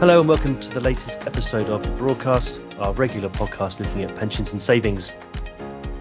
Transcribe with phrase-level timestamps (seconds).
[0.00, 4.16] Hello and welcome to the latest episode of The Broadcast, our regular podcast looking at
[4.16, 5.14] pensions and savings.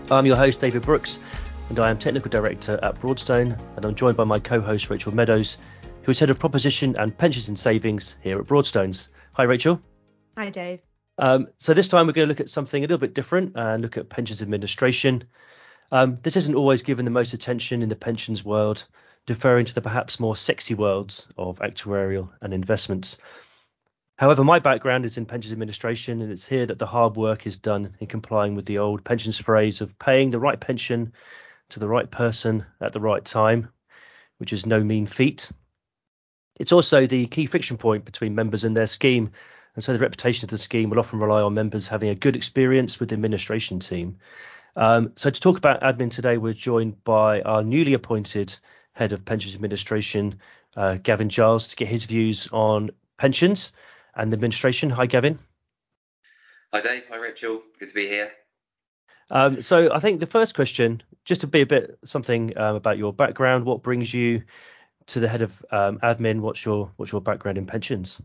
[0.09, 1.19] I'm your host, David Brooks,
[1.67, 5.13] and I am Technical Director at Broadstone, and I'm joined by my co host, Rachel
[5.13, 5.57] Meadows,
[6.03, 9.09] who is Head of Proposition and Pensions and Savings here at Broadstones.
[9.33, 9.81] Hi, Rachel.
[10.37, 10.79] Hi, Dave.
[11.17, 13.81] Um, so, this time we're going to look at something a little bit different and
[13.81, 15.25] look at pensions administration.
[15.91, 18.87] Um, this isn't always given the most attention in the pensions world,
[19.25, 23.17] deferring to the perhaps more sexy worlds of actuarial and investments.
[24.19, 27.55] However, my background is in pensions administration, and it's here that the hard work is
[27.55, 31.13] done in complying with the old pensions phrase of paying the right pension
[31.69, 33.69] to the right person at the right time,
[34.37, 35.49] which is no mean feat.
[36.59, 39.31] It's also the key friction point between members and their scheme,
[39.73, 42.35] and so the reputation of the scheme will often rely on members having a good
[42.35, 44.17] experience with the administration team.
[44.75, 48.53] Um, so to talk about admin today, we're joined by our newly appointed
[48.91, 50.41] head of pensions administration,
[50.75, 53.71] uh, Gavin Giles, to get his views on pensions
[54.15, 54.89] and administration.
[54.89, 55.39] Hi, Gavin.
[56.73, 57.03] Hi, Dave.
[57.09, 57.61] Hi, Rachel.
[57.79, 58.31] Good to be here.
[59.31, 62.97] Um, so I think the first question, just to be a bit something um, about
[62.97, 64.43] your background, what brings you
[65.07, 66.41] to the head of um, admin?
[66.41, 68.21] What's your what's your background in pensions?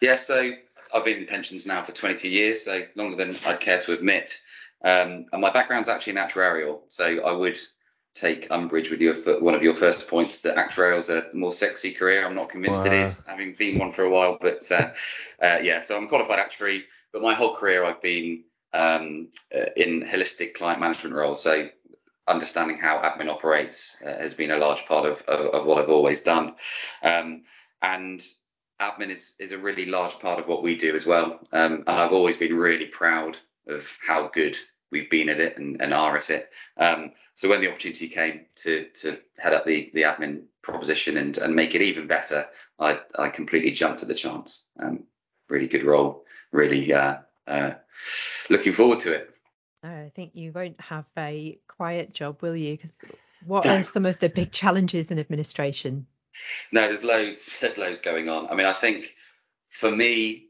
[0.00, 0.52] Yeah, so
[0.94, 4.40] I've been in pensions now for 22 years, so longer than I'd care to admit.
[4.84, 7.58] Um, and my background's actually in actuarial, so I would
[8.20, 11.92] take umbrage with your one of your first points that actuarial is a more sexy
[11.92, 12.26] career.
[12.26, 12.92] I'm not convinced wow.
[12.92, 14.38] it is, having been one for a while.
[14.40, 14.90] But uh,
[15.42, 20.02] uh, yeah, so I'm qualified actuary, but my whole career I've been um, uh, in
[20.02, 21.42] holistic client management roles.
[21.42, 21.68] So
[22.28, 25.90] understanding how admin operates uh, has been a large part of, of, of what I've
[25.90, 26.54] always done.
[27.02, 27.42] Um,
[27.82, 28.24] and
[28.80, 31.40] admin is, is a really large part of what we do as well.
[31.52, 34.56] Um, and I've always been really proud of how good
[34.90, 36.50] we've been at it and, and are at it.
[36.76, 41.38] Um, so when the opportunity came to to head up the the admin proposition and
[41.38, 42.46] and make it even better,
[42.78, 44.64] I I completely jumped at the chance.
[44.78, 45.04] Um,
[45.48, 46.24] really good role.
[46.52, 47.72] Really uh, uh,
[48.48, 49.30] looking forward to it.
[49.82, 52.76] I think you won't have a quiet job, will you?
[52.76, 53.02] Because
[53.46, 56.06] what are some of the big challenges in administration?
[56.70, 57.56] No, there's loads.
[57.60, 58.48] There's loads going on.
[58.48, 59.14] I mean, I think
[59.70, 60.48] for me,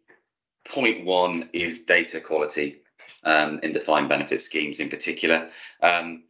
[0.64, 2.82] point one is data quality
[3.24, 5.48] um, in defined benefit schemes in particular.
[5.82, 6.24] Um,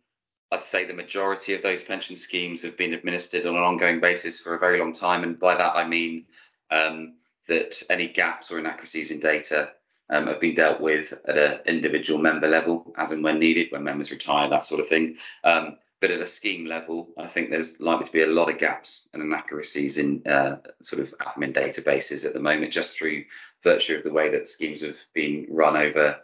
[0.52, 4.40] I'd say the majority of those pension schemes have been administered on an ongoing basis
[4.40, 5.22] for a very long time.
[5.22, 6.26] And by that, I mean
[6.70, 7.14] um,
[7.46, 9.70] that any gaps or inaccuracies in data
[10.08, 13.84] um, have been dealt with at an individual member level, as and when needed, when
[13.84, 15.16] members retire, that sort of thing.
[15.44, 18.58] Um, but at a scheme level, I think there's likely to be a lot of
[18.58, 23.24] gaps and inaccuracies in uh, sort of admin databases at the moment, just through
[23.62, 26.16] virtue of the way that schemes have been run over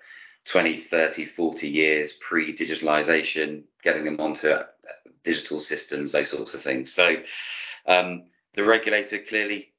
[0.47, 4.55] 20, 30, 40 years pre digitalization, getting them onto
[5.25, 6.93] digital systems, those sorts of things.
[6.93, 7.17] So
[7.87, 8.25] um,
[8.55, 9.73] the regulator clearly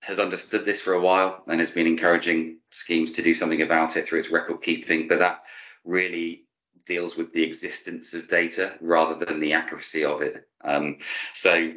[0.00, 3.96] has understood this for a while and has been encouraging schemes to do something about
[3.96, 5.44] it through its record keeping, but that
[5.84, 6.44] really
[6.84, 10.48] deals with the existence of data rather than the accuracy of it.
[10.64, 10.98] Um,
[11.32, 11.72] so,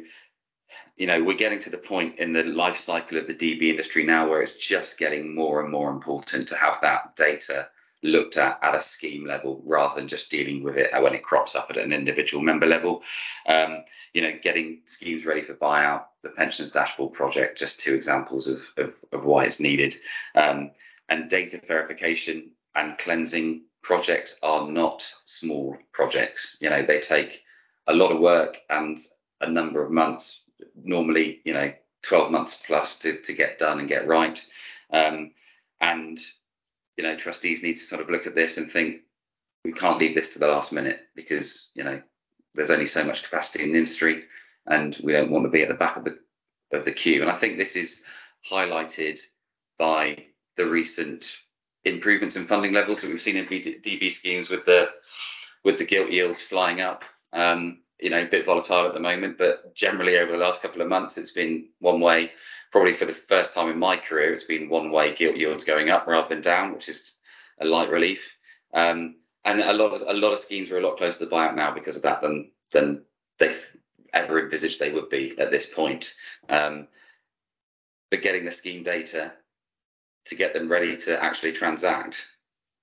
[0.96, 4.04] you know, we're getting to the point in the life cycle of the DB industry
[4.04, 7.68] now where it's just getting more and more important to have that data
[8.02, 11.54] looked at at a scheme level rather than just dealing with it when it crops
[11.54, 13.02] up at an individual member level.
[13.46, 18.46] Um, you know, getting schemes ready for buyout, the pensions dashboard project, just two examples
[18.46, 19.96] of, of, of why it's needed.
[20.34, 20.72] Um,
[21.08, 26.56] and data verification and cleansing projects are not small projects.
[26.60, 27.42] You know, they take
[27.86, 28.98] a lot of work and
[29.40, 30.42] a number of months,
[30.74, 34.44] normally, you know, 12 months plus to, to get done and get right.
[34.92, 35.32] Um,
[35.80, 36.18] and
[36.96, 39.02] you know, trustees need to sort of look at this and think
[39.64, 42.00] we can't leave this to the last minute because you know
[42.54, 44.24] there's only so much capacity in the industry,
[44.66, 46.18] and we don't want to be at the back of the
[46.72, 47.22] of the queue.
[47.22, 48.02] And I think this is
[48.50, 49.20] highlighted
[49.78, 50.24] by
[50.56, 51.36] the recent
[51.84, 54.90] improvements in funding levels that we've seen in DB schemes with the
[55.64, 57.04] with the gilt yields flying up.
[57.32, 60.82] Um, you know, a bit volatile at the moment, but generally over the last couple
[60.82, 62.32] of months, it's been one way
[62.72, 65.90] probably for the first time in my career, it's been one way gilt yields going
[65.90, 67.14] up rather than down, which is
[67.60, 68.34] a light relief.
[68.74, 71.54] Um, and a lot of a lot of schemes are a lot closer to buyout
[71.54, 73.04] now because of that than than
[73.38, 73.54] they
[74.12, 76.14] ever envisaged they would be at this point.
[76.48, 76.88] Um,
[78.10, 79.32] but getting the scheme data
[80.26, 82.28] to get them ready to actually transact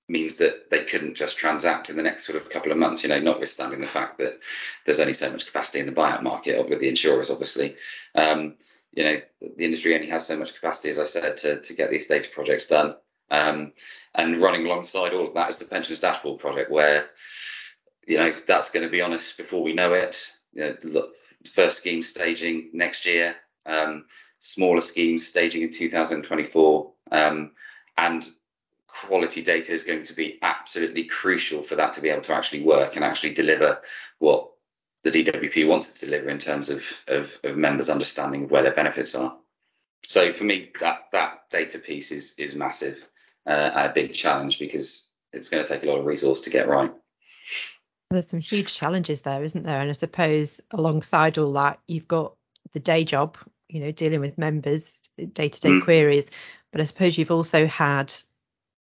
[0.10, 3.10] means that they couldn't just transact in the next sort of couple of months, you
[3.10, 4.40] know, notwithstanding the fact that
[4.86, 7.76] there's only so much capacity in the buyout market with the insurers, obviously.
[8.16, 8.56] Um,
[8.94, 11.90] you know the industry only has so much capacity, as I said, to, to get
[11.90, 12.96] these data projects done.
[13.32, 13.74] Um,
[14.16, 17.10] and running alongside all of that is the pensions dashboard project, where
[18.08, 20.26] you know that's going to be on us before we know it.
[20.54, 21.12] You know, the
[21.54, 24.06] first scheme staging next year, um,
[24.40, 26.92] smaller schemes staging in 2024.
[27.12, 27.52] Um,
[27.98, 28.28] and
[28.88, 32.64] quality data is going to be absolutely crucial for that to be able to actually
[32.64, 33.80] work and actually deliver
[34.20, 34.49] what
[35.04, 39.16] the DWP wants to deliver in terms of, of, of members understanding where their benefits
[39.16, 39.38] are.
[40.04, 43.04] So for me, that that data piece is is massive
[43.46, 46.50] uh, and a big challenge because it's going to take a lot of resource to
[46.50, 46.92] get right.
[48.10, 49.82] There's some huge challenges there, isn't there?
[49.82, 52.36] And I suppose alongside all that, you've got
[52.74, 53.38] the day job,
[53.68, 55.02] you know, dealing with members,
[55.34, 56.32] day to day queries.
[56.72, 58.12] But I suppose you've also had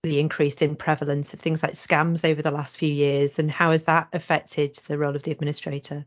[0.03, 3.37] the increase in prevalence of things like scams over the last few years.
[3.37, 6.05] And how has that affected the role of the administrator?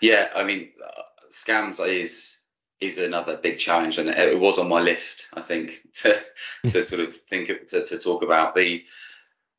[0.00, 2.36] Yeah, I mean, uh, scams is
[2.80, 6.20] is another big challenge, and it was on my list, I think, to
[6.68, 8.84] to sort of think of, to, to talk about the.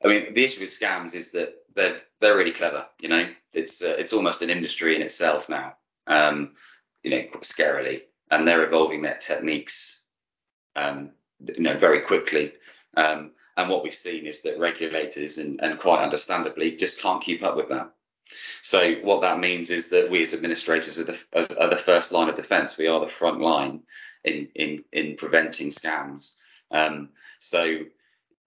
[0.02, 2.86] I mean, the issue with scams is that they're they're really clever.
[3.02, 5.76] You know, it's uh, it's almost an industry in itself now.
[6.08, 6.54] Um,
[7.04, 10.00] you know, scarily, and they're evolving their techniques,
[10.76, 11.12] um,
[11.42, 12.54] you know, very quickly.
[12.96, 17.44] Um, and what we've seen is that regulators, and, and quite understandably, just can't keep
[17.44, 17.92] up with that.
[18.62, 21.20] So what that means is that we as administrators are the,
[21.60, 22.78] are the first line of defence.
[22.78, 23.82] We are the front line
[24.24, 26.34] in in in preventing scams.
[26.72, 27.10] Um,
[27.40, 27.80] so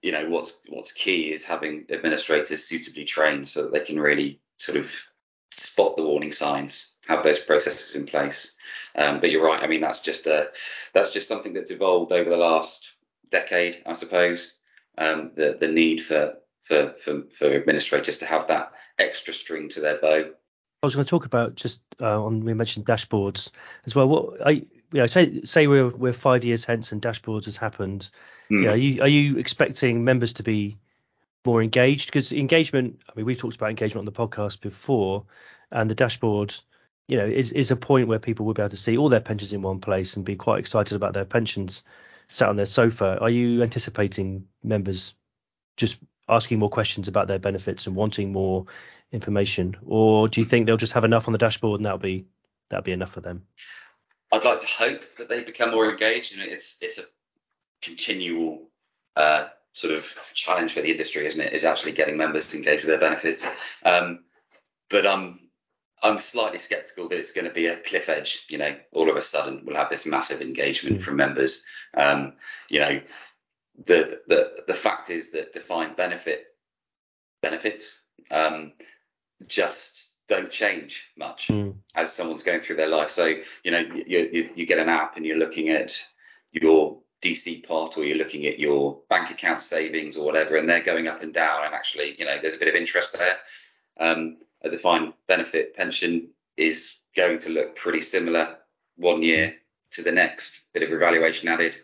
[0.00, 4.40] you know what's what's key is having administrators suitably trained so that they can really
[4.56, 4.90] sort of
[5.56, 8.52] spot the warning signs, have those processes in place.
[8.94, 9.62] Um, but you're right.
[9.62, 10.50] I mean that's just a
[10.94, 12.94] that's just something that's evolved over the last
[13.30, 14.54] decade, I suppose.
[14.98, 19.80] Um, the the need for for, for, for administrators to have that extra string to
[19.80, 20.30] their bow.
[20.82, 23.50] I was going to talk about just uh, on we mentioned dashboards
[23.86, 24.08] as well.
[24.08, 28.10] What I you know say say we're we're five years hence and dashboards has happened.
[28.50, 28.70] Mm.
[28.70, 30.78] are you are you expecting members to be
[31.46, 32.06] more engaged?
[32.06, 35.24] Because engagement, I mean, we've talked about engagement on the podcast before,
[35.70, 36.54] and the dashboard,
[37.08, 39.20] you know, is is a point where people will be able to see all their
[39.20, 41.84] pensions in one place and be quite excited about their pensions
[42.32, 43.18] sat on their sofa.
[43.20, 45.14] Are you anticipating members
[45.76, 45.98] just
[46.28, 48.66] asking more questions about their benefits and wanting more
[49.12, 52.26] information, or do you think they'll just have enough on the dashboard and that'll be
[52.70, 53.46] that'll be enough for them?
[54.32, 56.36] I'd like to hope that they become more engaged.
[56.36, 57.04] Know, it's it's a
[57.82, 58.70] continual
[59.14, 61.52] uh, sort of challenge for the industry, isn't it?
[61.52, 63.46] Is actually getting members to engage with their benefits.
[63.84, 64.20] Um,
[64.88, 65.40] but I'm
[66.02, 68.46] I'm slightly sceptical that it's going to be a cliff edge.
[68.48, 71.02] You know, all of a sudden we'll have this massive engagement mm.
[71.02, 71.64] from members.
[71.94, 72.34] Um,
[72.68, 73.00] you know,
[73.86, 76.46] the the the fact is that defined benefit
[77.40, 78.00] benefits
[78.30, 78.72] um,
[79.46, 81.74] just don't change much mm.
[81.94, 83.10] as someone's going through their life.
[83.10, 83.34] So
[83.64, 86.06] you know you, you, you get an app and you're looking at
[86.52, 90.82] your DC part or you're looking at your bank account savings or whatever, and they're
[90.82, 91.64] going up and down.
[91.64, 93.36] And actually, you know, there's a bit of interest there.
[94.00, 98.56] Um, a defined benefit pension is going to look pretty similar
[98.96, 99.54] one year
[99.90, 100.60] to the next.
[100.72, 101.76] Bit of evaluation added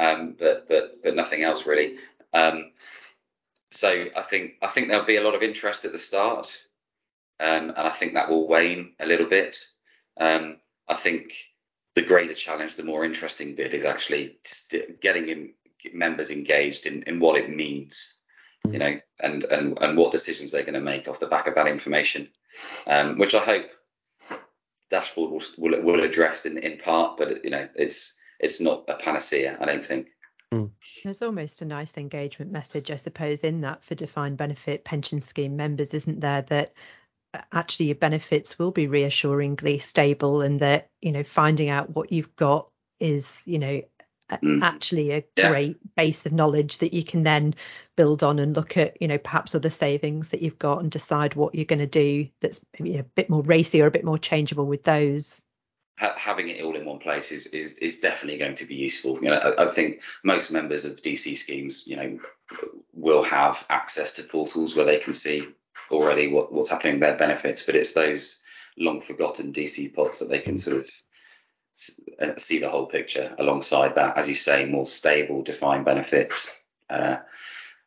[0.00, 1.96] um, but but but nothing else really.
[2.32, 2.72] Um,
[3.70, 6.62] so I think I think there'll be a lot of interest at the start,
[7.38, 9.64] um, and I think that will wane a little bit.
[10.18, 10.56] Um,
[10.88, 11.34] I think
[11.94, 14.38] the greater challenge, the more interesting bit, is actually
[15.00, 15.52] getting in,
[15.92, 18.18] members engaged in, in what it means,
[18.72, 21.54] you know, and and and what decisions they're going to make off the back of
[21.54, 22.28] that information,
[22.86, 23.66] um, which I hope
[24.90, 28.96] dashboard will, will, will address in, in part, but you know, it's it's not a
[28.96, 30.08] panacea, I don't think.
[30.52, 30.70] Mm.
[31.04, 35.56] There's almost a nice engagement message, I suppose, in that for defined benefit pension scheme
[35.56, 36.42] members, isn't there?
[36.42, 36.72] That
[37.34, 42.10] uh, actually your benefits will be reassuringly stable and that, you know, finding out what
[42.10, 43.82] you've got is, you know,
[44.38, 44.62] mm.
[44.62, 45.50] actually a yeah.
[45.50, 47.54] great base of knowledge that you can then
[47.96, 51.34] build on and look at, you know, perhaps other savings that you've got and decide
[51.34, 54.18] what you're going to do that's know, a bit more racy or a bit more
[54.18, 55.42] changeable with those
[56.16, 59.22] having it all in one place is, is is definitely going to be useful.
[59.22, 62.18] You know, I, I, think most members of DC schemes, you know,
[62.94, 65.46] will have access to portals where they can see
[65.90, 68.38] already what, what's happening with their benefits, but it's those
[68.78, 70.90] long forgotten DC pots that they can sort of
[71.72, 76.54] see the whole picture alongside that, as you say, more stable, defined benefits
[76.88, 77.18] uh,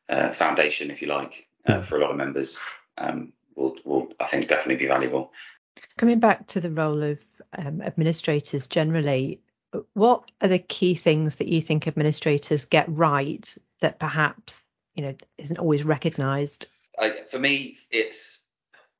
[0.09, 2.57] uh, foundation, if you like, uh, for a lot of members.
[2.97, 5.31] Um, will, will I think definitely be valuable.
[5.97, 7.23] Coming back to the role of
[7.57, 9.41] um, administrators generally,
[9.93, 15.15] what are the key things that you think administrators get right that perhaps you know
[15.37, 16.67] isn't always recognised?
[17.29, 18.39] for me, it's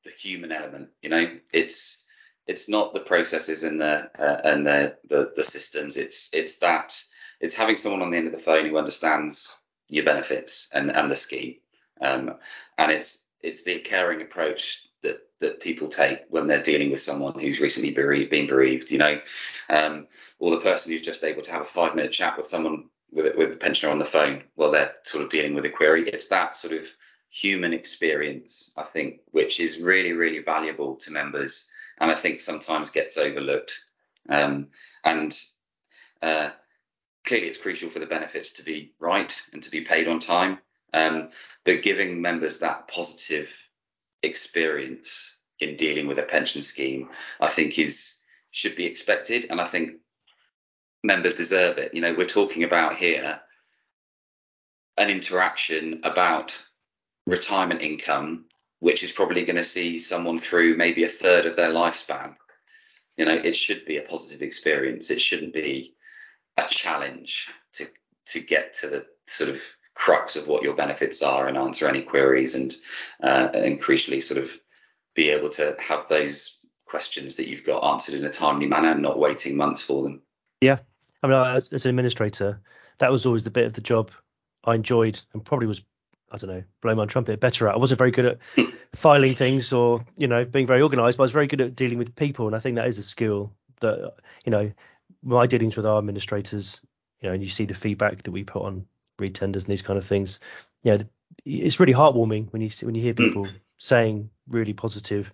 [0.04, 0.90] the human element.
[1.00, 1.98] You know, it's
[2.46, 5.96] it's not the processes and the uh, and the, the the systems.
[5.96, 7.00] It's it's that
[7.40, 9.56] it's having someone on the end of the phone who understands
[9.88, 11.56] your benefits and and the scheme,
[12.00, 12.34] um,
[12.78, 17.38] and it's it's the caring approach that that people take when they're dealing with someone
[17.38, 19.20] who's recently bereaved, been bereaved, you know,
[19.68, 20.06] um,
[20.38, 23.34] or the person who's just able to have a five minute chat with someone with
[23.36, 26.08] with a pensioner on the phone while they're sort of dealing with a query.
[26.08, 26.86] It's that sort of
[27.30, 31.68] human experience, I think, which is really really valuable to members,
[32.00, 33.78] and I think sometimes gets overlooked.
[34.28, 34.68] Um,
[35.04, 35.38] and
[36.22, 36.50] uh,
[37.24, 40.58] clearly, it's crucial for the benefits to be right and to be paid on time.
[40.92, 41.30] Um,
[41.64, 43.50] but giving members that positive
[44.22, 47.10] experience in dealing with a pension scheme,
[47.40, 48.14] I think is
[48.50, 49.96] should be expected, and I think
[51.02, 51.92] members deserve it.
[51.92, 53.40] You know, we're talking about here
[54.96, 56.56] an interaction about
[57.26, 58.46] retirement income,
[58.84, 62.36] which is probably going to see someone through maybe a third of their lifespan.
[63.16, 65.10] You know, it should be a positive experience.
[65.10, 65.94] It shouldn't be
[66.58, 67.86] a challenge to
[68.26, 69.62] to get to the sort of
[69.94, 72.74] crux of what your benefits are and answer any queries and
[73.22, 73.48] uh,
[73.80, 74.50] crucially sort of
[75.14, 79.00] be able to have those questions that you've got answered in a timely manner and
[79.00, 80.20] not waiting months for them.
[80.60, 80.80] Yeah,
[81.22, 82.60] I mean, as an administrator,
[82.98, 84.10] that was always the bit of the job
[84.64, 85.82] I enjoyed and probably was,
[86.34, 87.76] I don't know, blow my trumpet better at.
[87.76, 88.38] I wasn't very good at
[88.92, 91.96] filing things or, you know, being very organized, but I was very good at dealing
[91.96, 92.48] with people.
[92.48, 94.14] And I think that is a skill that,
[94.44, 94.72] you know,
[95.22, 96.80] my dealings with our administrators,
[97.20, 98.86] you know, and you see the feedback that we put on
[99.16, 100.40] retenders and these kind of things.
[100.82, 100.98] Yeah,
[101.44, 103.46] it's really heartwarming when you when you hear people
[103.78, 105.32] saying really positive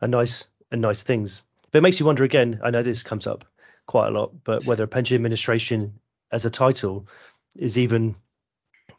[0.00, 1.42] and nice and nice things.
[1.72, 2.60] But it makes you wonder again.
[2.62, 3.44] I know this comes up
[3.86, 5.98] quite a lot, but whether a pension administration
[6.30, 7.08] as a title
[7.56, 8.14] is even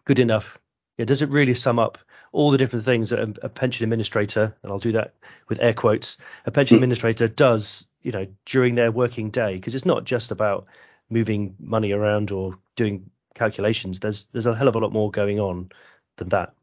[0.03, 0.59] good enough.
[0.97, 1.97] Yeah, does it really sum up
[2.31, 5.13] all the different things that a, a pension administrator, and I'll do that
[5.47, 6.83] with air quotes, a pension hmm.
[6.83, 9.55] administrator does, you know, during their working day?
[9.55, 10.65] Because it's not just about
[11.09, 13.99] moving money around or doing calculations.
[13.99, 15.71] There's there's a hell of a lot more going on
[16.17, 16.53] than that.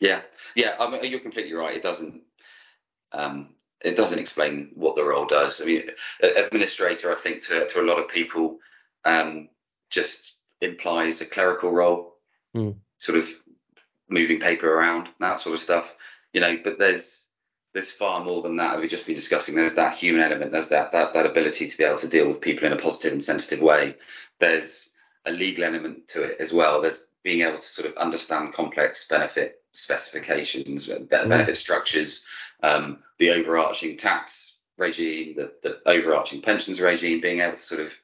[0.00, 0.22] Yeah,
[0.54, 1.76] yeah, I mean, you're completely right.
[1.76, 2.22] It doesn't
[3.12, 5.60] um, it doesn't explain what the role does.
[5.60, 5.82] I mean,
[6.20, 8.58] administrator, I think to to a lot of people,
[9.04, 9.48] um,
[9.90, 12.14] just implies a clerical role,
[12.56, 12.76] mm.
[12.98, 13.28] sort of
[14.12, 15.94] moving paper around, that sort of stuff.
[16.32, 17.26] You know, but there's
[17.72, 18.72] there's far more than that.
[18.72, 19.54] that We've just been discussing.
[19.54, 20.52] There's that human element.
[20.52, 23.12] There's that that that ability to be able to deal with people in a positive
[23.12, 23.96] and sensitive way.
[24.40, 24.90] There's
[25.24, 26.80] a legal element to it as well.
[26.80, 31.08] There's being able to sort of understand complex benefit specifications, mm.
[31.08, 32.24] benefit structures,
[32.62, 37.94] um, the overarching tax regime, the, the overarching pensions regime, being able to sort of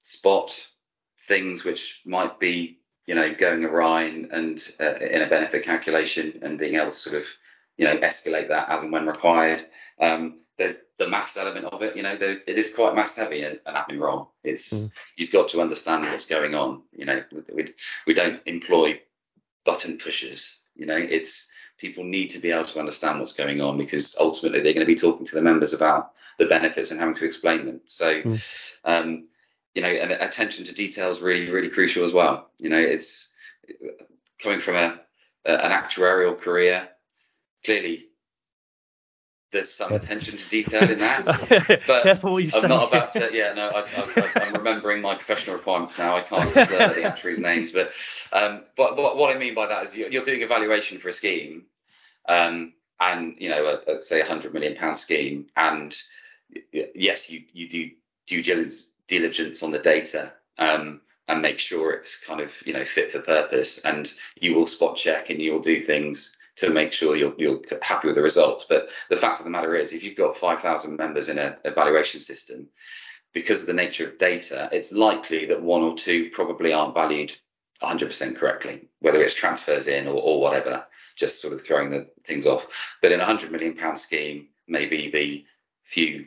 [0.00, 0.66] spot
[1.26, 6.40] things which might be, you know, going awry and, and uh, in a benefit calculation
[6.42, 7.26] and being able to sort of,
[7.76, 9.66] you know, escalate that as and when required.
[10.00, 11.96] Um, there's the maths element of it.
[11.96, 14.30] You know, there, it is quite maths heavy an admin role.
[14.44, 14.90] It's mm.
[15.16, 16.82] you've got to understand what's going on.
[16.92, 17.74] You know, we
[18.06, 19.00] we don't employ
[19.64, 20.58] button pushers.
[20.76, 24.60] You know, it's people need to be able to understand what's going on because ultimately
[24.60, 27.66] they're going to be talking to the members about the benefits and having to explain
[27.66, 27.80] them.
[27.86, 28.76] So, mm.
[28.84, 29.26] um,
[29.74, 32.50] you know, and attention to detail is really, really crucial as well.
[32.58, 33.28] You know, it's
[34.40, 35.00] coming from a,
[35.44, 36.88] a an actuarial career.
[37.64, 38.06] Clearly,
[39.50, 41.24] there's some attention to detail in that.
[41.86, 42.68] But Careful what you I'm say.
[42.68, 43.30] not about to.
[43.32, 46.16] Yeah, no, I, am remembering my professional requirements now.
[46.16, 47.92] I can't slur the actuaries' names, but
[48.32, 51.12] um, but what, what I mean by that is you're, you're doing evaluation for a
[51.12, 51.64] scheme,
[52.28, 55.96] um, and you know, a, a, say a hundred million pound scheme, and
[56.72, 57.90] yes, you you do
[58.26, 60.32] due diligence diligence on the data.
[60.58, 64.66] Um, and make sure it's kind of you know fit for purpose and you will
[64.66, 68.66] spot check and you'll do things to make sure you're, you're happy with the results.
[68.68, 72.20] But the fact of the matter is, if you've got 5,000 members in an evaluation
[72.20, 72.68] system,
[73.32, 77.34] because of the nature of data, it's likely that one or two probably aren't valued
[77.82, 82.46] 100% correctly, whether it's transfers in or, or whatever, just sort of throwing the things
[82.46, 82.66] off.
[83.02, 85.44] But in a 100 million pound scheme, maybe the
[85.82, 86.26] few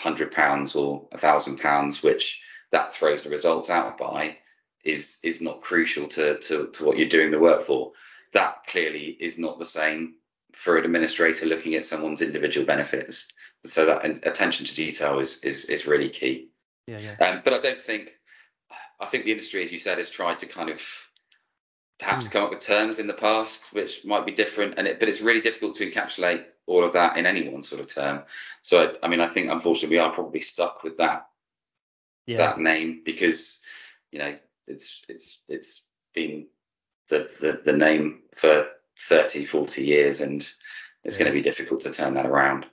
[0.00, 2.40] hundred pounds or a thousand pounds, which
[2.70, 4.38] that throws the results out by,
[4.84, 7.92] is is not crucial to, to, to what you're doing the work for
[8.32, 10.14] that clearly is not the same
[10.52, 13.28] for an administrator looking at someone's individual benefits.
[13.66, 16.50] So that attention to detail is is is really key.
[16.86, 17.26] Yeah, yeah.
[17.26, 18.12] Um, but I don't think
[18.98, 20.80] I think the industry, as you said, has tried to kind of
[22.00, 22.32] perhaps mm.
[22.32, 25.20] come up with terms in the past which might be different, and it, but it's
[25.20, 28.22] really difficult to encapsulate all of that in any one sort of term.
[28.62, 31.28] So I, I mean, I think unfortunately we are probably stuck with that
[32.26, 32.38] yeah.
[32.38, 33.60] that name because
[34.10, 34.32] you know
[34.66, 35.82] it's it's it's
[36.14, 36.46] been
[37.08, 38.66] the, the, the name for
[39.08, 40.48] 30, 40 years, and
[41.04, 41.24] it's yeah.
[41.24, 42.66] going to be difficult to turn that around.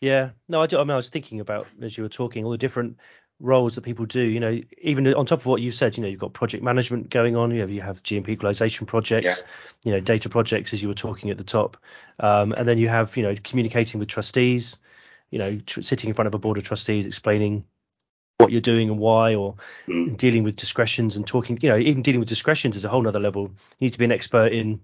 [0.00, 2.50] Yeah, no, I, do, I mean, I was thinking about as you were talking all
[2.50, 2.98] the different
[3.40, 4.20] roles that people do.
[4.20, 7.10] You know, even on top of what you said, you know, you've got project management
[7.10, 7.50] going on.
[7.50, 9.34] You have you have GMP equalization projects, yeah.
[9.84, 11.76] you know, data projects as you were talking at the top,
[12.18, 14.78] um, and then you have you know communicating with trustees.
[15.30, 17.64] You know, tr- sitting in front of a board of trustees explaining
[18.38, 19.56] what you're doing and why, or
[19.86, 20.16] mm.
[20.16, 21.58] dealing with discretions and talking.
[21.62, 23.42] You know, even dealing with discretions is a whole other level.
[23.78, 24.80] You need to be an expert in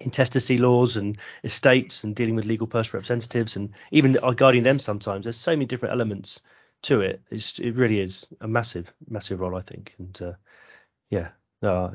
[0.00, 5.24] intestacy laws and estates and dealing with legal personal representatives and even guiding them sometimes.
[5.24, 6.40] There's so many different elements
[6.82, 7.22] to it.
[7.30, 9.94] It's, it really is a massive, massive role, I think.
[9.98, 10.32] And uh,
[11.10, 11.28] yeah,
[11.62, 11.94] no,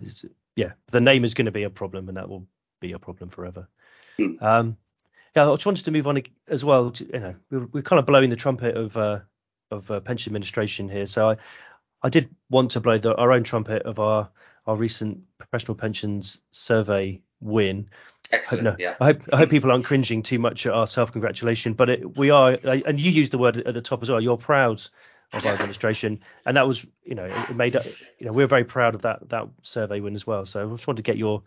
[0.55, 2.47] yeah, the name is going to be a problem, and that will
[2.79, 3.67] be a problem forever.
[4.19, 4.41] Mm.
[4.41, 4.77] Um,
[5.35, 6.91] yeah, I just wanted to move on as well.
[6.91, 9.19] To, you know, we're, we're, kind of blowing the trumpet of uh,
[9.71, 11.37] of uh, pension administration here, so I
[12.03, 14.29] I did want to blow the, our own trumpet of our
[14.67, 17.89] our recent professional pensions survey win.
[18.33, 18.63] Excellent.
[18.63, 18.95] No, yeah.
[18.99, 22.17] I hope I hope people aren't cringing too much at our self congratulation, but it,
[22.17, 24.19] we are, and you used the word at the top as well.
[24.19, 24.81] You're proud
[25.33, 27.75] of our administration, and that was, you know, it made,
[28.17, 30.45] you know, we're very proud of that that survey win as well.
[30.45, 31.43] So I just wanted to get your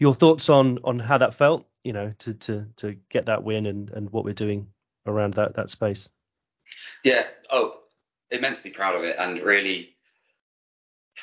[0.00, 3.66] your thoughts on on how that felt, you know, to to to get that win
[3.66, 4.66] and and what we're doing
[5.06, 6.10] around that that space.
[7.04, 7.28] Yeah.
[7.48, 7.78] Oh,
[8.32, 9.96] immensely proud of it, and really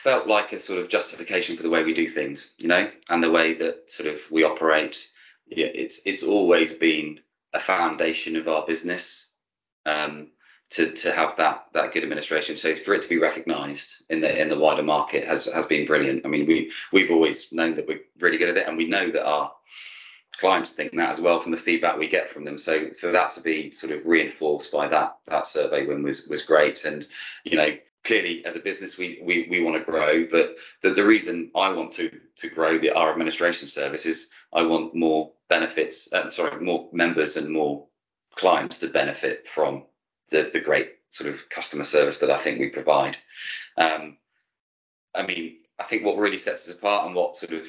[0.06, 3.24] felt like a sort of justification for the way we do things, you know, and
[3.24, 5.10] the way that sort of we operate.
[5.48, 7.22] Yeah, it's it's always been
[7.54, 9.28] a foundation of our business
[9.84, 10.28] um,
[10.70, 12.56] to to have that that good administration.
[12.56, 15.88] So for it to be recognised in the in the wider market has has been
[15.88, 16.24] brilliant.
[16.24, 19.10] I mean, we we've always known that we're really good at it, and we know
[19.10, 19.52] that our
[20.38, 22.60] clients think that as well from the feedback we get from them.
[22.60, 26.44] So for that to be sort of reinforced by that that survey win was was
[26.44, 26.86] great.
[26.86, 27.08] And
[27.44, 27.72] you know,
[28.06, 31.70] clearly as a business we we, we want to grow but the, the reason i
[31.72, 36.64] want to to grow the our administration service is i want more benefits uh, sorry
[36.64, 37.88] more members and more
[38.36, 39.84] clients to benefit from
[40.30, 43.18] the the great sort of customer service that i think we provide.
[43.78, 44.18] Um,
[45.16, 47.66] i mean i think what really sets us apart and what sort of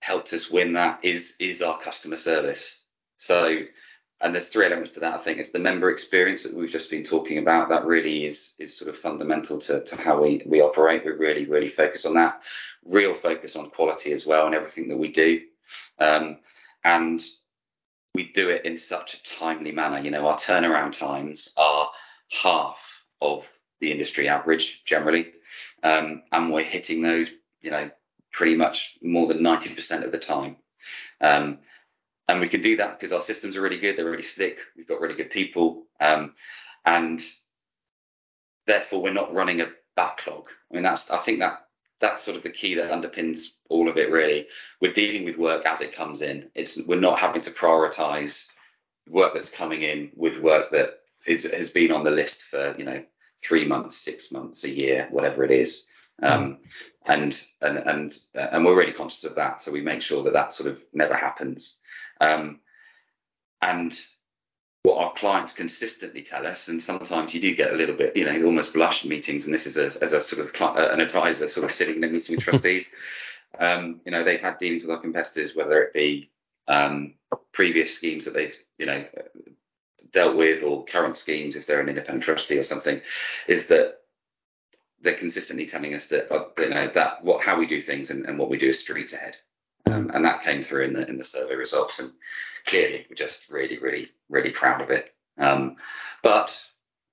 [0.00, 2.82] helped us win that is is our customer service.
[3.16, 3.60] So
[4.20, 5.14] and there's three elements to that.
[5.14, 7.68] I think it's the member experience that we've just been talking about.
[7.68, 11.04] That really is is sort of fundamental to, to how we we operate.
[11.04, 12.42] We really really focus on that.
[12.84, 15.40] Real focus on quality as well and everything that we do.
[15.98, 16.38] Um,
[16.84, 17.22] and
[18.14, 20.00] we do it in such a timely manner.
[20.00, 21.90] You know, our turnaround times are
[22.30, 23.48] half of
[23.80, 25.32] the industry average generally,
[25.82, 27.30] um, and we're hitting those.
[27.60, 27.90] You know,
[28.32, 30.56] pretty much more than 90% of the time.
[31.20, 31.58] Um,
[32.28, 33.96] and we can do that because our systems are really good.
[33.96, 34.58] They're really slick.
[34.76, 36.34] We've got really good people, um,
[36.84, 37.22] and
[38.66, 40.48] therefore we're not running a backlog.
[40.70, 41.66] I mean, that's I think that
[42.00, 44.10] that's sort of the key that underpins all of it.
[44.10, 44.46] Really,
[44.80, 46.50] we're dealing with work as it comes in.
[46.54, 48.46] It's we're not having to prioritize
[49.08, 52.84] work that's coming in with work that is has been on the list for you
[52.84, 53.02] know
[53.42, 55.86] three months, six months, a year, whatever it is.
[56.22, 56.58] Um,
[57.06, 60.52] and and and and we're really conscious of that, so we make sure that that
[60.52, 61.78] sort of never happens.
[62.20, 62.60] Um,
[63.62, 63.98] and
[64.82, 68.24] what our clients consistently tell us, and sometimes you do get a little bit, you
[68.24, 70.90] know, you almost blush in meetings, and this is as, as a sort of uh,
[70.92, 72.88] an advisor sort of sitting in a meeting with trustees.
[73.58, 76.30] um, you know, they've had dealings with our competitors, whether it be
[76.68, 77.14] um,
[77.52, 79.04] previous schemes that they've, you know,
[80.12, 83.00] dealt with or current schemes if they're an independent trustee or something,
[83.46, 83.98] is that
[85.00, 88.26] they're consistently telling us that uh, you know that what how we do things and,
[88.26, 89.36] and what we do is streets ahead.
[89.86, 92.12] Um, and that came through in the in the survey results, and
[92.66, 95.14] clearly we're just really, really, really proud of it.
[95.38, 95.76] Um,
[96.22, 96.60] but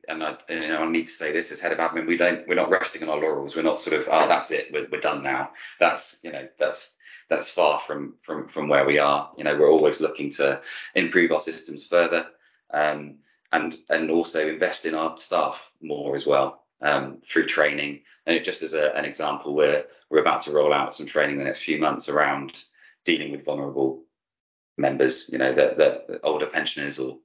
[0.07, 2.69] and I, I need to say this as head of admin, we don't, we're not
[2.69, 3.55] resting on our laurels.
[3.55, 5.49] We're not sort of, oh, that's it, we're, we're done now.
[5.79, 6.93] That's, you know, that's
[7.27, 9.31] that's far from from from where we are.
[9.35, 10.61] You know, we're always looking to
[10.93, 12.27] improve our systems further,
[12.71, 13.15] um,
[13.51, 18.01] and and also invest in our staff more as well um, through training.
[18.25, 21.39] And just as a, an example, we're we're about to roll out some training in
[21.39, 22.63] the next few months around
[23.03, 24.03] dealing with vulnerable
[24.77, 27.17] members, you know, that that older pensioners or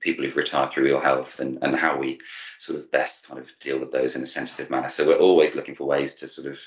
[0.00, 2.18] people who've retired through ill health and, and how we
[2.58, 4.88] sort of best kind of deal with those in a sensitive manner.
[4.88, 6.58] So we're always looking for ways to sort of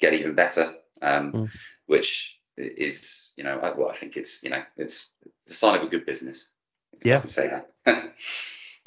[0.00, 1.50] get even better, um, mm.
[1.86, 5.12] which is, you know, I, well, I think it's, you know, it's
[5.46, 6.48] the sign of a good business.
[7.04, 7.18] yeah.
[7.18, 8.14] I can say that.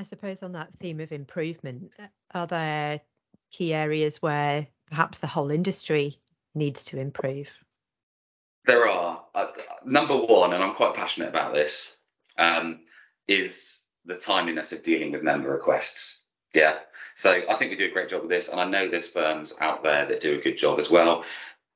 [0.02, 1.94] I suppose on that theme of improvement,
[2.34, 3.02] are there
[3.52, 6.18] key areas where perhaps the whole industry
[6.56, 7.48] needs to improve?
[8.66, 9.24] There are.
[9.36, 9.52] Uh,
[9.86, 11.96] number one, and I'm quite passionate about this,
[12.40, 12.80] um,
[13.28, 16.20] is the timeliness of dealing with member requests.
[16.56, 16.80] Yeah.
[17.14, 19.54] So I think we do a great job of this, and I know there's firms
[19.62, 21.26] out there that do a good job as well.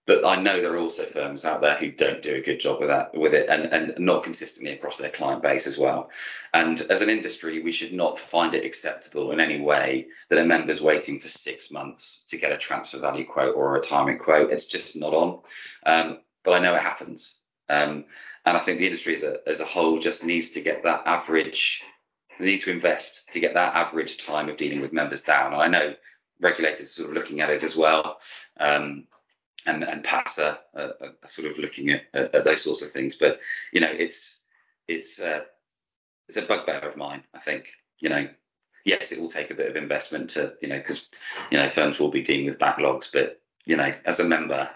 [0.05, 2.79] But I know there are also firms out there who don't do a good job
[2.79, 6.11] with that with it and, and not consistently across their client base as well.
[6.53, 10.45] And as an industry, we should not find it acceptable in any way that a
[10.45, 14.51] member's waiting for six months to get a transfer value quote or a retirement quote.
[14.51, 15.41] It's just not on.
[15.85, 17.39] Um, but I know it happens.
[17.67, 18.05] Um,
[18.45, 21.01] and I think the industry as a, as a whole just needs to get that
[21.07, 21.81] average,
[22.39, 25.53] they need to invest to get that average time of dealing with members down.
[25.53, 25.95] And I know
[26.39, 28.19] regulators are sort of looking at it as well.
[28.59, 29.07] Um,
[29.65, 33.15] and and PASA are, are sort of looking at, at, those sorts of things.
[33.15, 33.39] But
[33.71, 34.37] you know, it's
[34.87, 35.41] it's uh,
[36.27, 37.23] it's a bugbear of mine.
[37.33, 37.67] I think
[37.99, 38.27] you know,
[38.83, 41.07] yes, it will take a bit of investment to you know because
[41.51, 44.69] you know firms will be dealing with backlogs, but you know, as a member,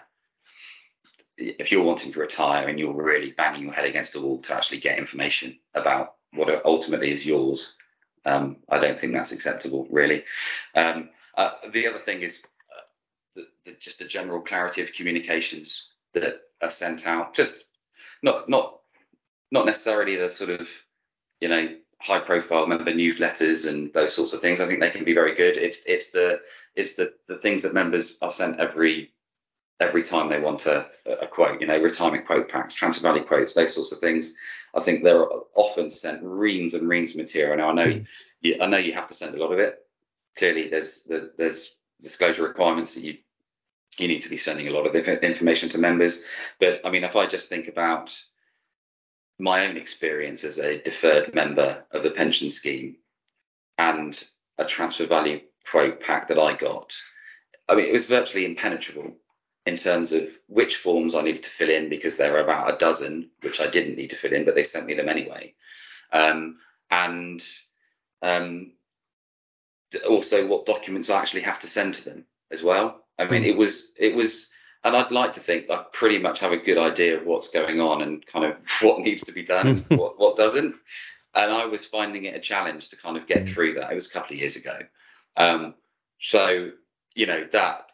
[1.36, 4.54] if you're wanting to retire and you're really banging your head against the wall to
[4.54, 7.76] actually get information about what ultimately is yours,
[8.26, 10.24] um, I don't think that's acceptable, really.
[10.74, 12.42] Um, uh, the other thing is
[13.34, 17.34] the, the, just the general clarity of communications that are sent out.
[17.34, 17.66] Just
[18.22, 18.80] not not
[19.50, 20.68] not necessarily the sort of
[21.40, 24.60] you know high profile member newsletters and those sorts of things.
[24.60, 25.56] I think they can be very good.
[25.56, 26.40] It's it's the
[26.74, 29.12] it's the the things that members are sent every
[29.80, 33.54] every time they want a, a quote, you know, retirement quote packs, transfer value quotes,
[33.54, 34.34] those sorts of things.
[34.74, 37.56] I think they're often sent reams and reams of material.
[37.56, 38.06] Now I know mm.
[38.40, 39.78] you, I know you have to send a lot of it.
[40.36, 43.18] Clearly, there's there's, there's disclosure requirements that you
[43.98, 46.22] you need to be sending a lot of information to members.
[46.58, 48.16] But I mean, if I just think about
[49.38, 52.96] my own experience as a deferred member of a pension scheme
[53.78, 54.22] and
[54.58, 56.96] a transfer value quote pack that I got,
[57.68, 59.16] I mean, it was virtually impenetrable
[59.66, 62.78] in terms of which forms I needed to fill in because there were about a
[62.78, 65.54] dozen which I didn't need to fill in, but they sent me them anyway.
[66.12, 66.58] Um,
[66.90, 67.46] and
[68.22, 68.72] um,
[70.08, 73.04] also what documents I actually have to send to them as well.
[73.18, 74.48] I mean, it was it was,
[74.82, 77.80] and I'd like to think I pretty much have a good idea of what's going
[77.80, 80.74] on and kind of what needs to be done and what what doesn't.
[81.34, 83.52] And I was finding it a challenge to kind of get mm.
[83.52, 83.92] through that.
[83.92, 84.78] It was a couple of years ago.
[85.36, 85.74] Um,
[86.18, 86.70] so
[87.14, 87.86] you know that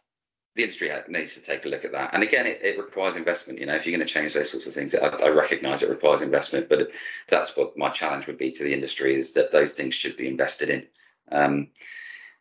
[0.56, 2.14] the industry needs to take a look at that.
[2.14, 3.60] And again, it, it requires investment.
[3.60, 5.90] You know, if you're going to change those sorts of things, I, I recognise it
[5.90, 6.88] requires investment, but
[7.28, 10.26] that's what my challenge would be to the industry is that those things should be
[10.26, 10.86] invested in.
[11.30, 11.68] Um,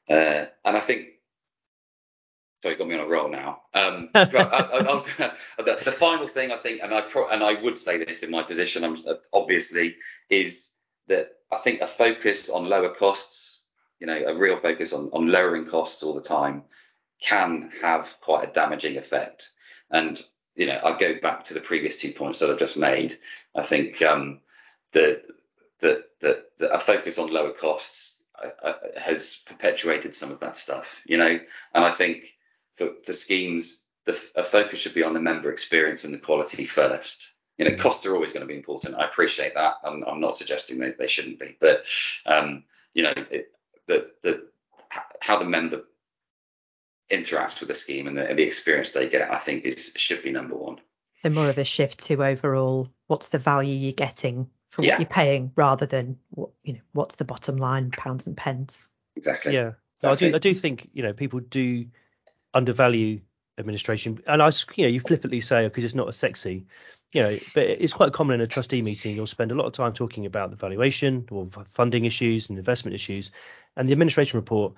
[0.10, 1.08] uh, and I think
[2.66, 3.62] sorry, got me on a roll now.
[3.76, 5.32] Um, I, I, I,
[5.64, 8.32] the, the, final thing I think, and I pro, and I would say this in
[8.32, 8.98] my position, I'm,
[9.32, 9.96] obviously,
[10.32, 10.72] is
[11.08, 13.62] that I think a focus on lower costs,
[14.00, 16.64] you know, a real focus on, on lowering costs all the time,
[17.22, 19.52] can have quite a damaging effect.
[19.92, 20.20] And
[20.56, 23.16] you know, I go back to the previous two points that I've just made.
[23.56, 24.40] I think um,
[24.94, 25.24] that
[25.82, 31.02] that that a focus on lower costs uh, uh, has perpetuated some of that stuff,
[31.06, 31.40] you know,
[31.74, 32.34] and I think
[32.78, 36.66] the, the schemes, the a focus should be on the member experience and the quality
[36.66, 37.34] first.
[37.58, 37.80] You know, mm.
[37.80, 38.96] costs are always going to be important.
[38.96, 39.76] I appreciate that.
[39.84, 41.86] I'm, I'm not suggesting that they shouldn't be, but
[42.26, 43.52] um, you know, it,
[43.88, 44.48] the the
[45.20, 45.84] how the member
[47.12, 50.24] interacts with the scheme and the, and the experience they get, I think is should
[50.24, 50.80] be number one.
[51.24, 54.98] So more of a shift to overall, what's the value you're getting for what yeah.
[55.00, 58.90] you're paying, rather than what you know, what's the bottom line, pounds and pence.
[59.16, 59.54] Exactly.
[59.54, 59.72] Yeah.
[59.96, 60.28] So exactly.
[60.28, 61.86] I do I do think you know people do
[62.54, 63.22] undervalue
[63.58, 64.22] administration.
[64.28, 66.66] And I, you know, you flippantly say because oh, it's not as sexy,
[67.14, 69.16] you know, but it's quite common in a trustee meeting.
[69.16, 72.96] You'll spend a lot of time talking about the valuation or funding issues and investment
[72.96, 73.32] issues,
[73.78, 74.74] and the administration report.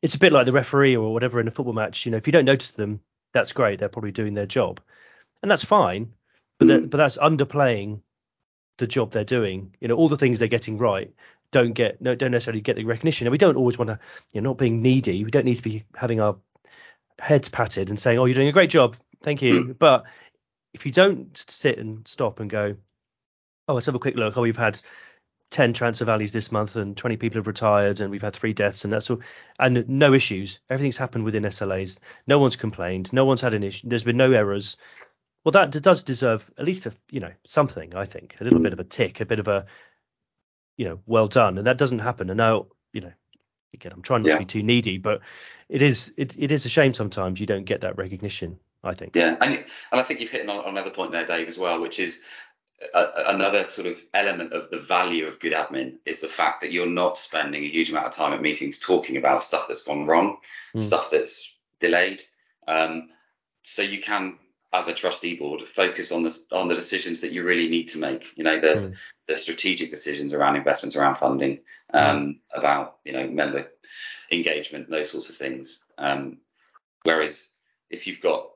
[0.00, 2.04] It's a bit like the referee or whatever in a football match.
[2.04, 3.00] You know, if you don't notice them,
[3.32, 3.78] that's great.
[3.78, 4.80] They're probably doing their job,
[5.42, 6.12] and that's fine.
[6.58, 6.90] But that, mm.
[6.90, 8.00] but that's underplaying
[8.78, 9.74] the job they're doing.
[9.80, 11.12] You know, all the things they're getting right
[11.50, 13.26] don't get no don't necessarily get the recognition.
[13.26, 13.98] And we don't always want to,
[14.32, 15.24] you know, not being needy.
[15.24, 16.36] We don't need to be having our
[17.18, 19.78] heads patted and saying, "Oh, you're doing a great job, thank you." Mm.
[19.78, 20.04] But
[20.72, 22.76] if you don't sit and stop and go,
[23.68, 24.36] "Oh, let's have a quick look.
[24.36, 24.80] Oh, we've had
[25.50, 28.82] 10 transfer values this month and 20 people have retired and we've had three deaths
[28.82, 29.20] and that's all
[29.60, 33.86] and no issues everything's happened within SLAs no one's complained no one's had an issue
[33.88, 34.76] there's been no errors
[35.44, 38.72] well that does deserve at least a you know something I think a little bit
[38.72, 39.66] of a tick a bit of a
[40.76, 43.12] you know well done and that doesn't happen and now you know
[43.72, 44.34] again I'm trying not yeah.
[44.34, 45.20] to be too needy but
[45.68, 48.58] it is it, it is a shame sometimes you don't get that recognition.
[48.86, 49.16] I think.
[49.16, 51.98] Yeah, and and I think you've hit on another point there, Dave, as well, which
[51.98, 52.20] is
[52.92, 56.72] a, another sort of element of the value of good admin is the fact that
[56.72, 60.06] you're not spending a huge amount of time at meetings talking about stuff that's gone
[60.06, 60.38] wrong,
[60.74, 60.82] mm.
[60.82, 62.22] stuff that's delayed.
[62.66, 63.10] Um,
[63.62, 64.38] so you can,
[64.74, 67.98] as a trustee board, focus on the on the decisions that you really need to
[67.98, 68.36] make.
[68.36, 68.94] You know, the mm.
[69.26, 71.60] the strategic decisions around investments, around funding,
[71.94, 73.68] um, about you know member
[74.32, 75.80] engagement, those sorts of things.
[75.96, 76.38] Um,
[77.04, 77.50] whereas
[77.88, 78.50] if you've got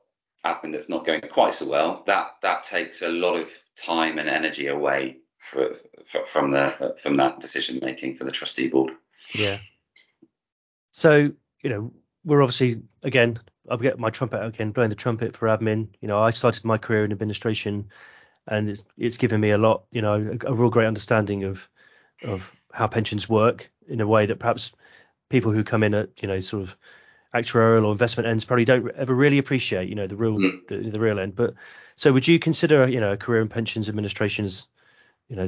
[0.45, 4.27] admin that's not going quite so well, that that takes a lot of time and
[4.27, 8.91] energy away for, for, from the from that decision making for the trustee board.
[9.33, 9.59] Yeah.
[10.91, 11.31] So
[11.63, 11.93] you know
[12.25, 15.89] we're obviously again I'll get my trumpet out again, blowing the trumpet for admin.
[16.01, 17.89] You know I started my career in administration,
[18.47, 19.83] and it's it's given me a lot.
[19.91, 21.69] You know a, a real great understanding of
[22.23, 24.73] of how pensions work in a way that perhaps
[25.29, 26.77] people who come in at you know sort of
[27.33, 30.67] actuarial or investment ends probably don't ever really appreciate you know the real mm.
[30.67, 31.53] the, the, real end but
[31.95, 34.67] so would you consider you know a career in pensions administration as
[35.27, 35.47] you know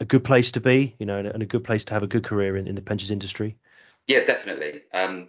[0.00, 2.24] a good place to be you know and a good place to have a good
[2.24, 3.56] career in, in the pensions industry
[4.06, 5.28] yeah definitely um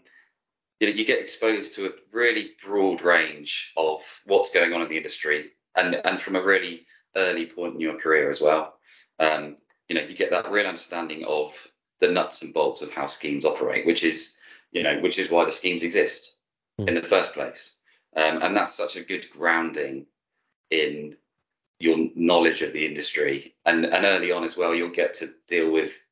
[0.80, 4.90] you know you get exposed to a really broad range of what's going on in
[4.90, 8.76] the industry and and from a really early point in your career as well
[9.20, 11.54] um you know you get that real understanding of
[12.00, 14.36] the nuts and bolts of how schemes operate which is
[14.72, 16.36] you know, which is why the schemes exist
[16.80, 16.88] mm.
[16.88, 17.74] in the first place.
[18.16, 20.06] Um, and that's such a good grounding
[20.72, 21.16] in
[21.80, 23.56] your knowledge of the industry.
[23.66, 26.06] And, and early on as well, you'll get to deal with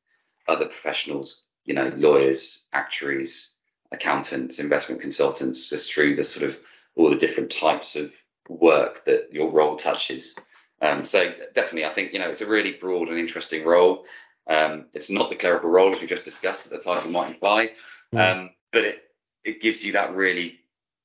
[0.46, 3.54] other professionals, you know, lawyers, actuaries,
[3.92, 6.58] accountants, investment consultants, just through the sort of
[6.94, 8.14] all the different types of
[8.48, 10.34] work that your role touches.
[10.80, 14.04] Um, so definitely, I think you know it's a really broad and interesting role.
[14.46, 17.72] Um, it's not the clerical role as we just discussed that the title might imply,
[18.14, 19.02] um, but it
[19.44, 20.60] it gives you that really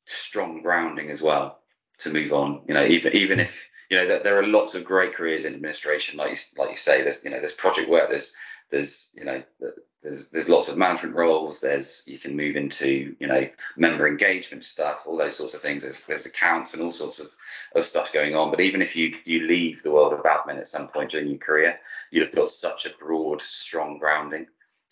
[0.06, 1.60] strong grounding as well
[2.00, 2.62] to move on.
[2.67, 5.56] You know, even even if you know there, there are lots of great careers in
[5.56, 8.34] administration, like you like you say, there's you know there's project work, there's
[8.73, 9.43] there's you know
[10.01, 11.62] there's there's lots of management roles.
[11.62, 15.83] There's you can move into you know member engagement stuff, all those sorts of things.
[15.83, 17.27] There's, there's accounts and all sorts of,
[17.75, 18.49] of stuff going on.
[18.49, 21.38] But even if you you leave the world of admin at some point during your
[21.38, 24.47] career, you've got such a broad, strong grounding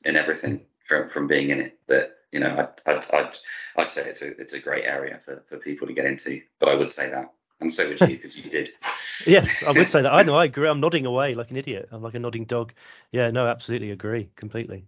[0.06, 3.38] in everything from from being in it that you know I'd I'd I'd,
[3.78, 6.40] I'd say it's a it's a great area for, for people to get into.
[6.60, 8.72] But I would say that, and so would you because you did.
[9.26, 10.14] yes, I would say that.
[10.14, 10.68] I know I agree.
[10.68, 11.90] I'm nodding away like an idiot.
[11.92, 12.74] I'm like a nodding dog.
[13.12, 14.88] Yeah, no, absolutely agree completely.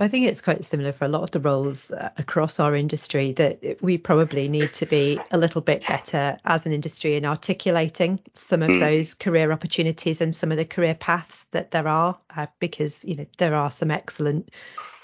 [0.00, 3.32] I think it's quite similar for a lot of the roles uh, across our industry
[3.32, 8.20] that we probably need to be a little bit better as an industry in articulating
[8.32, 8.78] some of mm.
[8.78, 13.16] those career opportunities and some of the career paths that there are, uh, because you
[13.16, 14.50] know there are some excellent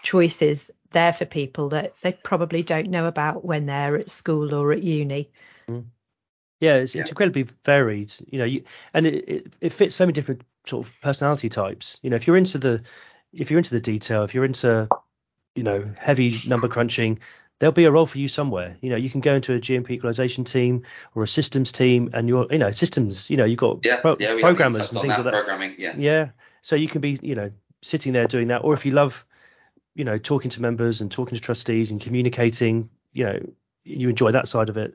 [0.05, 4.71] choices there for people that they probably don't know about when they're at school or
[4.71, 5.29] at uni.
[5.69, 5.87] Mm.
[6.61, 7.03] Yeah, it's, yeah.
[7.03, 10.87] it's incredibly varied, you know, you, and it, it, it fits so many different sort
[10.87, 11.99] of personality types.
[12.03, 12.83] You know, if you're into the
[13.33, 14.89] if you're into the detail, if you're into
[15.55, 17.19] you know heavy number crunching,
[17.59, 18.77] there'll be a role for you somewhere.
[18.81, 22.29] You know, you can go into a GMP equalization team or a systems team, and
[22.29, 23.29] you're, you know, systems.
[23.29, 25.45] You know, you've got yeah, pro- yeah, programmers and things that, like that.
[25.45, 25.95] Programming, yeah.
[25.97, 26.31] Yeah.
[26.61, 27.51] So you can be, you know,
[27.83, 29.27] sitting there doing that, or if you love
[29.95, 33.41] you know, talking to members and talking to trustees and communicating, you know,
[33.85, 34.95] you enjoy that side of it.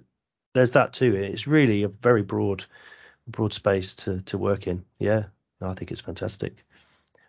[0.54, 1.16] There's that too.
[1.16, 2.66] It's really a very broad,
[3.28, 4.86] broad space to to work in.
[4.98, 5.26] Yeah,
[5.62, 6.66] no, I think it's fantastic.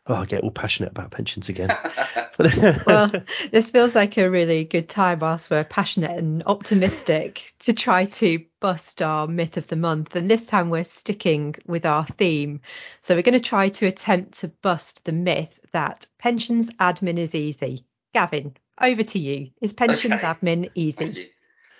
[0.06, 1.76] Oh, I get all passionate about pensions again.
[2.86, 3.12] well,
[3.52, 8.44] this feels like a really good time whilst we're passionate and optimistic to try to
[8.60, 10.16] bust our myth of the month.
[10.16, 12.62] And this time we're sticking with our theme.
[13.02, 17.34] So we're going to try to attempt to bust the myth that pensions admin is
[17.34, 17.84] easy.
[18.14, 19.50] Gavin, over to you.
[19.60, 20.26] Is pensions okay.
[20.26, 21.30] admin easy?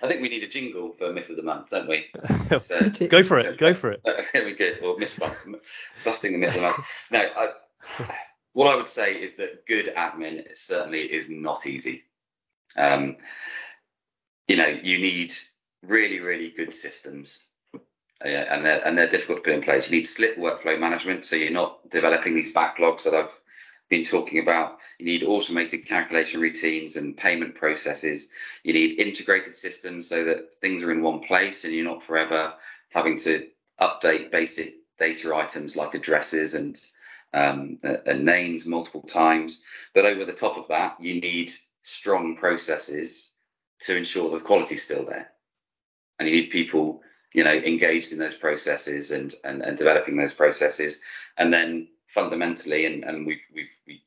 [0.03, 2.07] I think we need a jingle for myth of the month, don't we?
[2.59, 3.59] So, go for it.
[3.59, 4.01] Go for it.
[4.33, 4.73] There we go.
[4.83, 5.19] Or myth,
[6.05, 6.85] busting the myth of the month.
[7.11, 7.49] No, I,
[8.53, 12.05] what I would say is that good admin certainly is not easy.
[12.77, 13.17] Um,
[14.49, 15.35] you know, you need
[15.83, 17.47] really, really good systems.
[18.23, 19.89] Uh, and they're and they're difficult to put in place.
[19.89, 23.41] You need slip workflow management, so you're not developing these backlogs that I've
[23.91, 24.79] been talking about.
[24.99, 28.31] You need automated calculation routines and payment processes.
[28.63, 32.55] You need integrated systems so that things are in one place and you're not forever
[32.91, 33.49] having to
[33.81, 36.81] update basic data items like addresses and,
[37.35, 39.63] um, and names multiple times.
[39.95, 43.33] But over the top of that, you need strong processes
[43.81, 45.31] to ensure the quality's still there.
[46.19, 50.35] And you need people, you know, engaged in those processes and, and, and developing those
[50.35, 51.01] processes.
[51.39, 54.01] And then fundamentally, and, and we've, we've, we've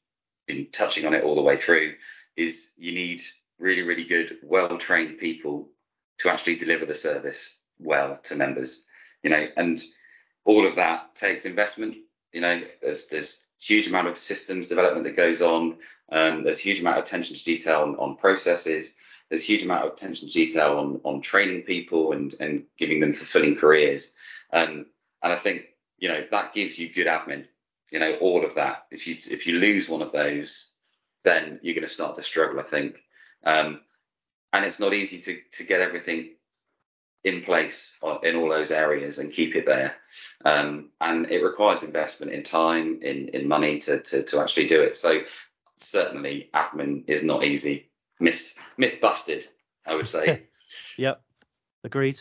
[0.48, 1.94] been touching on it all the way through,
[2.36, 3.22] is you need
[3.60, 5.70] really, really good, well-trained people
[6.20, 8.86] to actually deliver the service well to members.
[9.24, 9.82] You know, and
[10.44, 11.96] all of that takes investment.
[12.34, 15.78] You know, there's there's huge amount of systems development that goes on.
[16.12, 18.96] Um, there's huge amount of attention to detail on, on processes.
[19.30, 23.14] There's huge amount of attention to detail on on training people and and giving them
[23.14, 24.12] fulfilling careers.
[24.52, 24.88] Um,
[25.22, 27.46] and I think you know that gives you good admin
[27.94, 28.88] you know, all of that.
[28.90, 30.72] If you if you lose one of those,
[31.24, 32.96] then you're going to start to struggle, I think.
[33.46, 33.82] Um,
[34.52, 36.32] and it's not easy to to get everything
[37.24, 39.96] in place in all those areas and keep it there.
[40.44, 44.82] Um, and it requires investment in time, in, in money to, to, to actually do
[44.82, 44.98] it.
[44.98, 45.22] So
[45.78, 47.90] certainly admin is not easy.
[48.20, 49.48] Myth, myth busted,
[49.86, 50.44] I would say.
[50.98, 51.22] yep.
[51.86, 52.20] Agreed.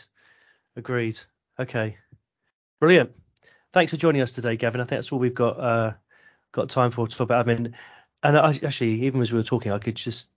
[0.77, 1.19] Agreed.
[1.59, 1.97] Okay.
[2.79, 3.13] Brilliant.
[3.73, 4.81] Thanks for joining us today, Gavin.
[4.81, 5.93] I think that's all we've got uh,
[6.51, 7.73] got time for to talk about admin.
[8.21, 10.29] And I, actually, even as we were talking, I could just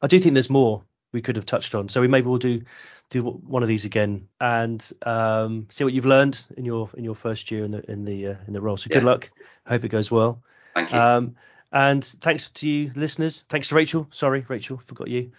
[0.00, 1.88] I do think there's more we could have touched on.
[1.88, 2.62] So we maybe we'll do
[3.10, 7.14] do one of these again and um, see what you've learned in your in your
[7.14, 8.76] first year in the in the uh, in the role.
[8.76, 9.30] So good luck.
[9.66, 10.42] I hope it goes well.
[10.74, 10.98] Thank you.
[10.98, 11.36] Um,
[11.70, 13.44] and thanks to you listeners.
[13.48, 14.08] Thanks to Rachel.
[14.10, 15.32] Sorry, Rachel, forgot you.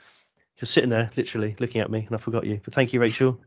[0.58, 2.60] You're sitting there literally looking at me, and I forgot you.
[2.64, 3.40] But thank you, Rachel,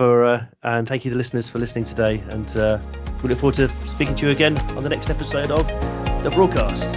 [0.00, 2.22] for uh, and thank you the listeners for listening today.
[2.30, 2.78] And uh,
[3.22, 5.66] we look forward to speaking to you again on the next episode of
[6.22, 6.94] the broadcast.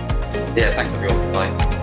[0.56, 1.34] Yeah, thanks everyone.
[1.34, 1.83] Bye.